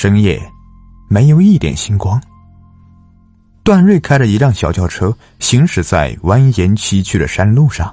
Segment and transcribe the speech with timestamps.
[0.00, 0.40] 深夜，
[1.08, 2.22] 没有一点星光。
[3.64, 7.92] 段瑞开着一辆小轿车行驶在蜿蜒崎岖的山路上。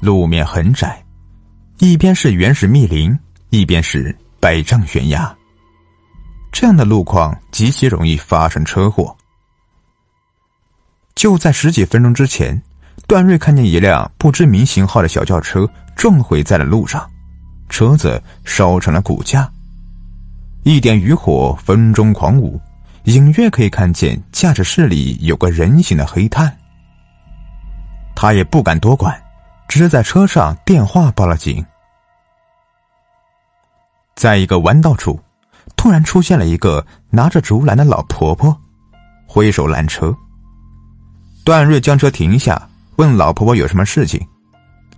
[0.00, 1.02] 路面很窄，
[1.78, 3.18] 一边是原始密林，
[3.48, 5.34] 一边是百丈悬崖。
[6.52, 9.16] 这样的路况极其容易发生车祸。
[11.14, 12.62] 就在十几分钟之前，
[13.08, 15.66] 段瑞看见一辆不知名型号的小轿车
[15.96, 17.10] 撞毁在了路上，
[17.70, 19.50] 车子烧成了骨架。
[20.66, 22.60] 一点余火，风中狂舞，
[23.04, 26.52] 隐约可以看见驾驶室里有个人形的黑炭。
[28.16, 29.16] 他也不敢多管，
[29.68, 31.64] 只是在车上电话报了警。
[34.16, 35.20] 在一个弯道处，
[35.76, 38.60] 突然出现了一个拿着竹篮的老婆婆，
[39.24, 40.12] 挥手拦车。
[41.44, 42.60] 段瑞将车停下，
[42.96, 44.20] 问老婆婆有什么事情。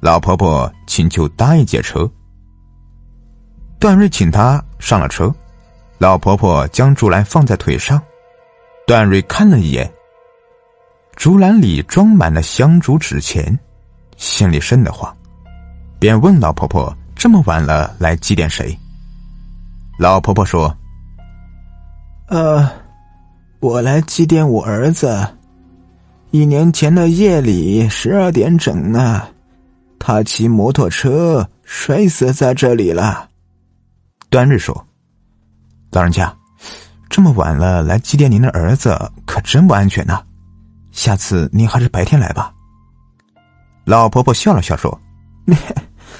[0.00, 2.06] 老婆婆请求搭一节车。
[3.78, 5.34] 段瑞请她上了车。
[5.98, 8.02] 老婆婆将竹篮放在腿上，
[8.86, 9.90] 段瑞看了一眼，
[11.16, 13.58] 竹篮里装满了香烛纸钱，
[14.16, 15.16] 心里瘆得慌，
[15.98, 18.76] 便问老婆婆：“这么晚了来祭奠谁？”
[19.98, 20.76] 老婆婆说
[22.28, 22.68] ：“呃，
[23.60, 25.26] 我来祭奠我儿子。
[26.32, 29.22] 一年前的夜里十二点整呢，
[29.98, 33.30] 他骑摩托车摔死在这里了。”
[34.28, 34.84] 段瑞说。
[35.94, 36.36] 老人家，
[37.08, 40.20] 这么晚了来祭奠您的儿子，可真不安全呐！
[40.90, 42.52] 下次您还是白天来吧。
[43.84, 45.00] 老婆婆笑了笑说：“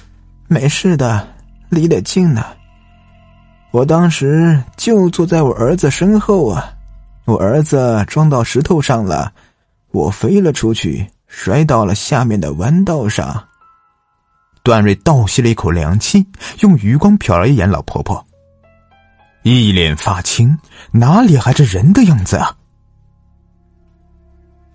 [0.48, 1.28] 没事的，
[1.68, 2.46] 离得近呢。
[3.70, 6.72] 我当时就坐在我儿子身后啊，
[7.26, 9.30] 我儿子撞到石头上了，
[9.90, 13.44] 我飞了出去，摔到了下面的弯道上。”
[14.64, 16.26] 段瑞倒吸了一口凉气，
[16.60, 18.24] 用余光瞟了一眼老婆婆。
[19.48, 20.56] 一脸发青，
[20.90, 22.54] 哪里还是人的样子啊？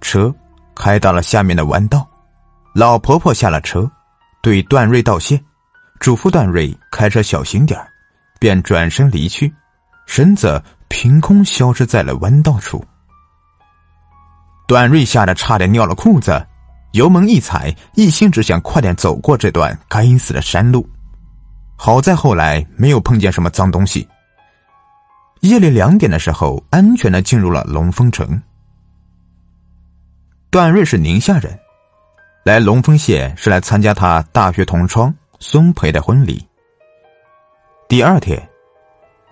[0.02, 0.34] 车
[0.76, 2.08] 开到了下面的弯道，
[2.74, 3.90] 老婆婆下了车，
[4.42, 5.42] 对段瑞道谢，
[6.00, 7.80] 嘱咐段瑞开车小心点
[8.40, 9.54] 便转身离去，
[10.06, 12.84] 身子凭空消失在了弯道处。
[14.68, 16.46] 段瑞吓得差点尿了裤子，
[16.94, 20.88] 油门一踩，一心只想快点走过这段该死的山路。
[21.76, 24.08] 好在后来没有碰见什么脏东西。
[25.44, 28.42] 夜里两点的时候，安全的进入了龙峰城。
[30.50, 31.60] 段瑞是宁夏人，
[32.46, 36.48] 来龙峰县是来参加他大学同窗孙培的婚礼。
[37.90, 38.42] 第二天，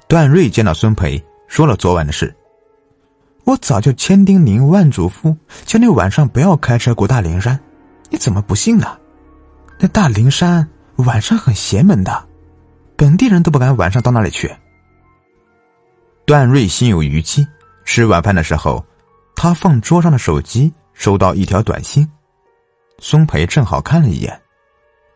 [0.09, 2.35] 段瑞见到孙培，说了昨晚的事。
[3.45, 5.33] 我早就千叮咛万嘱咐，
[5.65, 7.57] 叫你晚上不要开车过大灵山，
[8.09, 8.97] 你怎么不信呢？
[9.79, 10.67] 那大灵山
[10.97, 12.27] 晚上很邪门的，
[12.97, 14.53] 本地人都不敢晚上到那里去。
[16.31, 17.45] 段瑞心有余悸，
[17.83, 18.81] 吃晚饭的时候，
[19.35, 22.09] 他放桌上的手机收到一条短信，
[22.99, 24.41] 孙培正好看了一眼，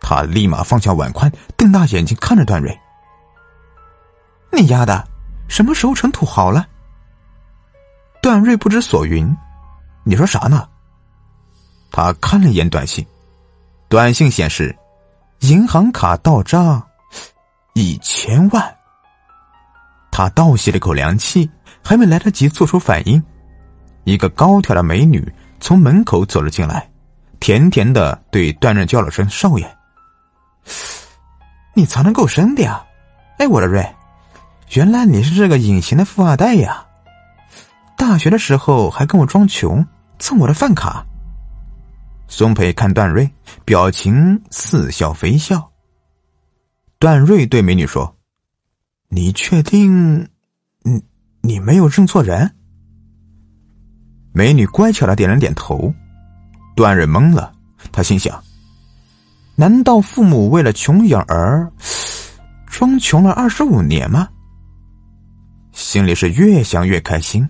[0.01, 2.77] 他立马放下碗筷，瞪大眼睛看着段瑞
[4.51, 5.07] ：“你丫的，
[5.47, 6.67] 什么时候成土豪了？”
[8.21, 9.25] 段瑞不知所云
[10.03, 10.67] ：“你说啥呢？”
[11.93, 13.07] 他看了一眼短信，
[13.87, 14.77] 短信显示，
[15.39, 16.85] 银行卡到账
[17.73, 18.74] 一千万。
[20.17, 21.49] 他倒吸了口凉气，
[21.83, 23.21] 还没来得及做出反应，
[24.05, 26.89] 一个高挑的美女从门口走了进来，
[27.41, 29.77] 甜甜的对段瑞叫了声“少爷”。
[31.75, 32.81] 你藏的够深的呀！
[33.39, 33.85] 哎，我的瑞，
[34.69, 36.85] 原来你是这个隐形的富二代呀！
[37.97, 39.85] 大学的时候还跟我装穷，
[40.17, 41.05] 蹭我的饭卡。
[42.29, 43.29] 松培看段瑞，
[43.65, 45.69] 表情似笑非笑。
[46.99, 48.14] 段瑞对美女说。
[49.09, 50.27] 你确定，
[50.83, 51.01] 你
[51.41, 52.53] 你没有认错人？
[54.33, 55.93] 美女乖巧的点了点头。
[56.75, 57.53] 段瑞懵了，
[57.91, 58.43] 他心想：
[59.55, 61.71] 难道父母为了穷养儿，
[62.67, 64.27] 装穷了二十五年吗？
[65.71, 67.47] 心里是越想越开心，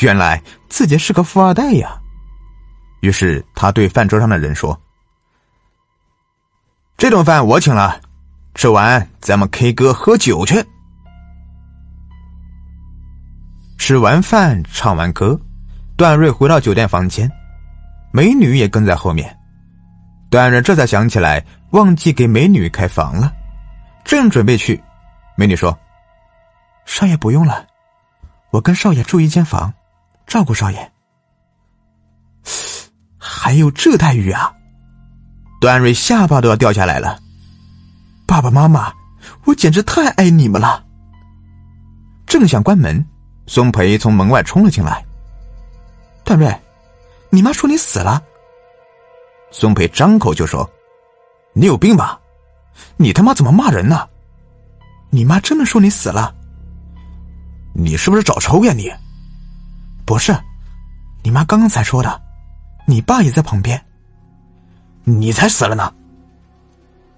[0.00, 1.98] 原来自己是个富二代呀。
[3.00, 4.80] 于是他对饭桌上的人说
[6.96, 8.00] ：“这顿饭我请了，
[8.54, 10.64] 吃完咱们 K 歌喝酒去。”
[13.84, 15.36] 吃完饭，唱完歌，
[15.96, 17.28] 段瑞回到酒店房间，
[18.12, 19.36] 美女也跟在后面。
[20.30, 23.32] 段瑞这才想起来忘记给美女开房了，
[24.04, 24.80] 正准备去，
[25.34, 25.76] 美女说
[26.86, 27.66] ：“少爷不用了，
[28.52, 29.74] 我跟少爷住一间房，
[30.28, 30.92] 照顾少爷。”
[33.18, 34.54] 还有这待遇啊！
[35.60, 37.18] 段瑞下巴都要掉下来了。
[38.28, 38.92] 爸爸妈妈，
[39.44, 40.84] 我简直太爱你们了。
[42.28, 43.04] 正想关门，
[43.46, 45.04] 孙培从门外冲了进来。
[46.24, 46.54] 段瑞，
[47.30, 48.22] 你妈说你死了。
[49.50, 50.68] 孙培张口就说
[51.52, 52.18] ：“你有病吧？
[52.96, 54.08] 你他妈怎么骂人呢？
[55.10, 56.34] 你妈真的说你死了？
[57.74, 58.72] 你是不是找抽呀？
[58.72, 58.90] 你
[60.06, 60.34] 不是，
[61.22, 62.22] 你妈刚刚才说的。
[62.86, 63.80] 你爸也在旁边，
[65.04, 65.92] 你才死了呢！”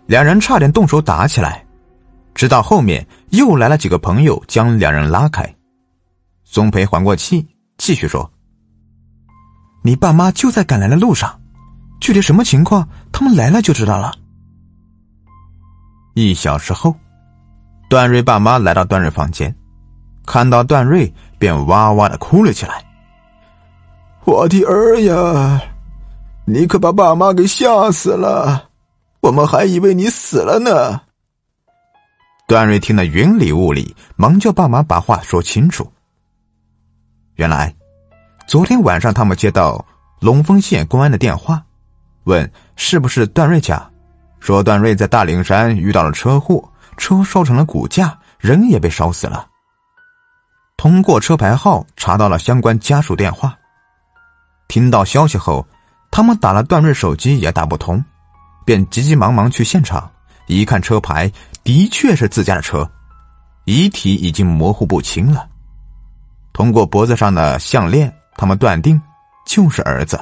[0.07, 1.65] 两人差点动手打起来，
[2.35, 5.54] 直到后面又来了几个朋友将两人拉开。
[6.55, 7.45] 孙培缓过气，
[7.79, 8.31] 继续说。
[9.83, 11.41] 你爸妈就在赶来的路上，
[12.01, 14.15] 具体什么情况，他们来了就知道了。
[16.15, 16.95] 一小时后，
[17.91, 19.53] 段瑞爸妈来到段瑞房间，
[20.27, 22.85] 看到段瑞便哇哇的哭了起来。
[24.25, 25.61] 我的儿呀，
[26.47, 28.71] 你可把爸妈给吓死了，
[29.23, 31.01] 我们还以为你死了呢。
[32.47, 35.91] 段瑞听得云里雾里，忙叫爸妈把话说清楚。
[37.37, 37.75] 原来。
[38.47, 39.85] 昨天晚上，他们接到
[40.21, 41.63] 龙丰县公安的电话，
[42.25, 43.83] 问是不是段瑞家，
[44.39, 46.63] 说段瑞在大岭山遇到了车祸，
[46.97, 49.47] 车烧成了骨架，人也被烧死了。
[50.77, 53.57] 通过车牌号查到了相关家属电话。
[54.69, 55.67] 听到消息后，
[56.11, 58.05] 他们打了段瑞手机也打不通，
[58.65, 60.11] 便急急忙忙去现场，
[60.47, 61.31] 一看车牌，
[61.63, 62.87] 的确是自家的车，
[63.65, 65.49] 遗体已经模糊不清了。
[66.55, 68.11] 通过脖子上的项链。
[68.37, 69.01] 他们断定
[69.47, 70.19] 就是儿子。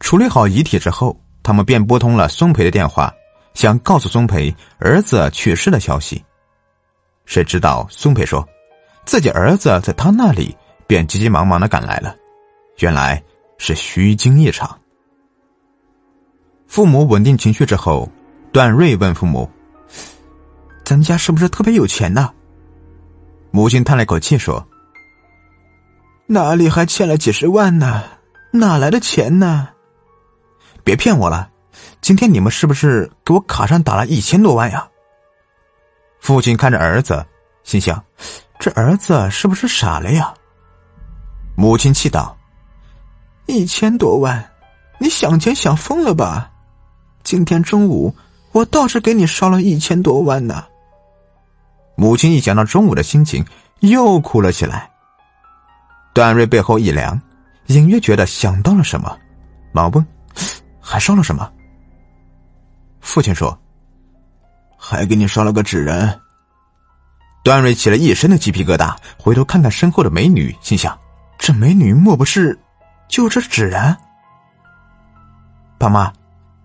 [0.00, 3.14] 处理好遗体之后，他们便拨通了孙培的电话，
[3.54, 6.20] 想告诉孙培儿子去世的消息。
[7.26, 8.44] 谁知道孙培说
[9.04, 10.56] 自己儿子在他那里，
[10.88, 12.12] 便急急忙忙的赶来了。
[12.78, 13.22] 原来
[13.58, 14.76] 是虚惊一场。
[16.66, 18.10] 父母稳定情绪之后，
[18.52, 19.48] 段瑞问父母
[20.84, 22.32] ：“咱家是不是特别有钱呢？”
[23.50, 24.64] 母亲叹了口气说。
[26.26, 28.04] 哪里还欠了几十万呢？
[28.52, 29.68] 哪来的钱呢？
[30.84, 31.50] 别骗我了！
[32.00, 34.86] 今天你们是不是给我卡上打了一千多万呀？
[36.20, 37.24] 父亲看着儿子，
[37.62, 38.02] 心想：
[38.58, 40.34] 这儿子是不是傻了呀？
[41.56, 42.36] 母亲气道
[43.46, 44.50] ：“一千多万，
[44.98, 46.50] 你想钱想疯了吧？
[47.22, 48.14] 今天中午
[48.52, 50.64] 我倒是给你烧了一千多万呢。”
[52.00, 53.44] 母亲一想到中午的心情，
[53.80, 54.88] 又哭了起来。
[56.14, 57.20] 段瑞背后一凉，
[57.66, 59.18] 隐约觉得想到了什么，
[59.72, 60.06] 忙问
[60.80, 61.50] ：“还烧了什么？”
[63.02, 63.58] 父亲说
[64.78, 66.20] ：“还给你烧了个纸人。”
[67.42, 70.96] 段瑞起了一身的鸡皮疙瘩，回头看看身后的美女，心想
[71.36, 72.56] ：“这美女莫不是
[73.08, 73.96] 就这纸人？”
[75.78, 76.12] 爸妈，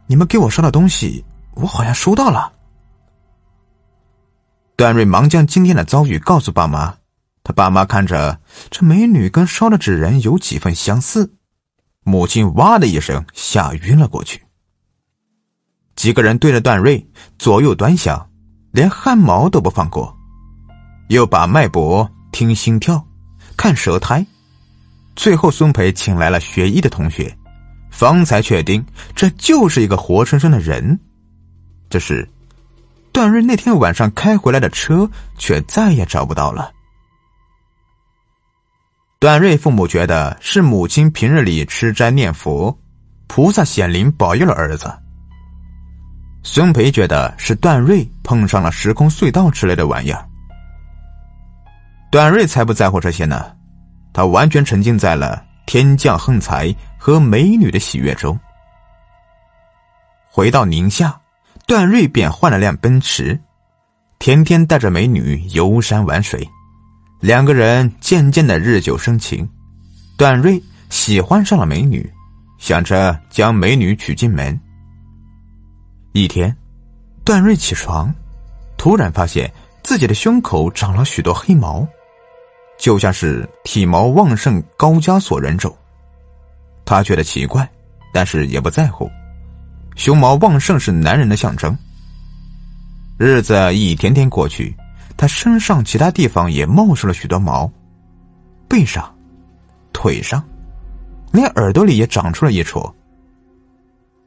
[0.06, 1.26] 你们给我烧的东西，
[1.56, 2.54] 我好像收到了。
[4.76, 6.96] 段瑞忙将今天的遭遇告诉爸妈。
[7.44, 8.40] 他爸妈看着
[8.72, 11.34] 这美女跟烧的纸人有几分相似，
[12.04, 14.42] 母亲哇的一声吓晕了过去。
[15.96, 17.06] 几个人对着段瑞
[17.38, 18.30] 左右端详，
[18.72, 20.16] 连汗毛都不放过，
[21.10, 23.06] 又把脉搏、听心跳、
[23.58, 24.26] 看舌苔，
[25.16, 27.38] 最后孙培请来了学医的同学，
[27.92, 28.84] 方才确定
[29.14, 30.98] 这就是一个活生生的人。
[31.90, 32.28] 这是
[33.14, 36.72] 段瑞那天晚上开回来的车却再也找不到了。
[39.20, 42.78] 段瑞父母觉得是母亲平日里吃斋念佛，
[43.28, 44.92] 菩萨显灵保佑了儿子。
[46.42, 50.28] 孙培觉得是段瑞碰上了时空隧道之类的玩意儿。
[52.12, 53.56] 段瑞才不在乎这些呢，
[54.12, 58.38] 他完全沉浸在了天降横财和美女的喜悦中。
[60.30, 61.16] 回到宁夏，
[61.66, 63.40] 段瑞便换了辆奔驰，
[64.20, 66.48] 天天带着美女游山玩水。
[67.20, 69.50] 两个人渐渐的日久生情，
[70.18, 72.12] 段瑞喜欢上了美女，
[72.58, 74.60] 想着将美女娶进门。
[76.12, 76.56] 一天，
[77.24, 78.14] 段瑞起床，
[78.78, 79.52] 突然发现
[79.82, 81.88] 自己的胸口长了许多黑毛，
[82.78, 85.74] 就像是体毛旺盛高加索人种。
[86.84, 87.68] 他觉得奇怪，
[88.14, 89.10] 但是也不在乎，
[89.96, 91.78] 熊毛旺盛是男人的象征。
[93.18, 94.76] 日子一天天过去。
[95.16, 97.72] 他身上其他地方也冒出了许多毛，
[98.68, 99.16] 背上、
[99.94, 100.44] 腿上，
[101.32, 102.94] 连耳朵里也长出了一撮。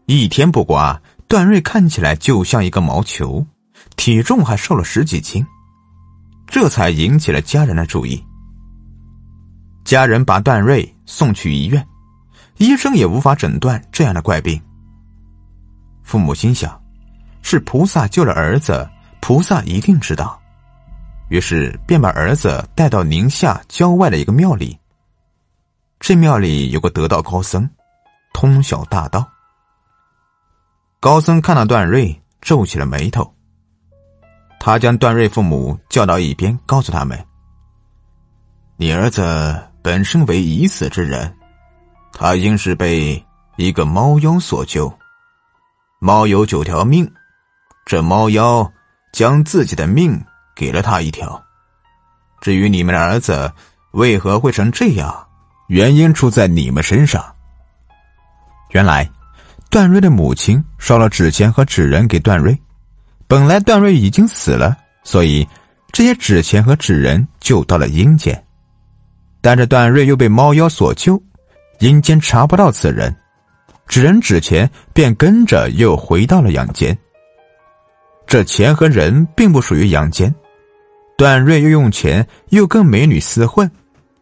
[0.07, 3.45] 一天不刮，段瑞看起来就像一个毛球，
[3.97, 5.45] 体重还瘦了十几斤，
[6.47, 8.25] 这才引起了家人的注意。
[9.85, 11.85] 家人把段瑞送去医院，
[12.59, 14.59] 医生也无法诊断这样的怪病。
[16.07, 16.81] 父母心想：
[17.43, 18.89] 是菩萨救了儿子，
[19.21, 20.41] 菩萨一定知道。
[21.31, 24.79] 于是便把儿子带到宁夏郊外的一个庙里。
[25.99, 27.69] 这庙里有个得道高僧，
[28.33, 29.29] 通晓大道。
[31.01, 33.29] 高僧看到段瑞，皱起了眉头。
[34.61, 37.19] 他将段瑞父母叫到一边，告诉他们
[38.79, 41.37] ：“你儿子本身为已死之人，
[42.13, 43.21] 他应是被
[43.57, 44.93] 一个猫妖所救。
[45.99, 47.11] 猫有九条命，
[47.85, 48.71] 这猫妖
[49.13, 50.23] 将自己的命
[50.55, 51.43] 给了他一条。
[52.41, 53.53] 至于你们的儿子
[53.93, 55.27] 为何会成这样，
[55.69, 57.25] 原因出在你们身上。
[58.71, 59.09] 原来。”
[59.69, 62.57] 段瑞的母亲烧了纸钱和纸人给段瑞，
[63.27, 65.47] 本来段瑞已经死了，所以
[65.91, 68.43] 这些纸钱和纸人就到了阴间。
[69.41, 71.21] 但这段瑞又被猫妖所救，
[71.81, 73.15] 阴间查不到此人，
[73.87, 76.97] 纸人纸钱便跟着又回到了阳间。
[78.27, 80.35] 这钱和人并不属于阳间，
[81.17, 83.71] 段瑞又用钱又跟美女厮混，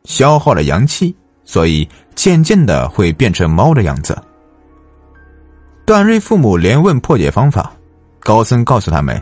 [0.05, 4.17] 消耗了阳气，所以渐渐的会变成猫的样子。
[5.87, 7.73] 段瑞父母连问破解方法，
[8.21, 9.21] 高僧告诉他们：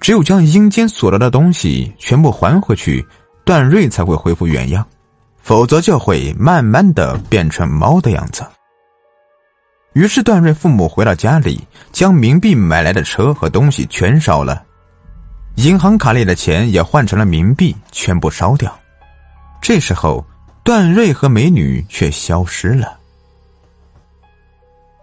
[0.00, 3.04] 只有将阴间所得的东西全部还回去，
[3.44, 4.86] 段瑞才会恢复原样，
[5.42, 8.44] 否则就会慢慢的变成猫的样子。
[9.96, 14.62] 于是段瑞父母回到家里，将冥币买来的车和东西全烧了，
[15.54, 18.70] 银行卡里的钱也换成了冥币，全部烧掉。
[19.58, 20.22] 这时候，
[20.62, 22.98] 段瑞和美女却消失了。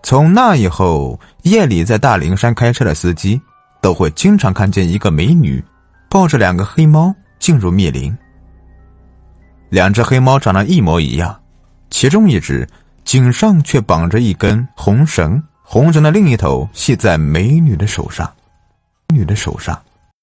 [0.03, 3.41] 从那以后，夜里在大灵山开车的司机
[3.81, 5.63] 都会经常看见一个美女
[6.07, 8.15] 抱着两个黑猫进入密林。
[9.69, 11.35] 两只黑猫长得一模一样，
[11.89, 12.69] 其中一只
[13.13, 18.27] 颈上却绑着一根红绳，红绳的另一头系在美女的手上，
[19.13, 19.79] 女的手上。